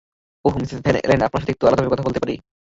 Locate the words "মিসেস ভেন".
0.61-0.95